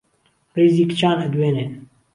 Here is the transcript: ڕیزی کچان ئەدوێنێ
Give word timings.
ڕیزی 0.55 0.83
کچان 0.91 1.17
ئەدوێنێ 1.23 1.65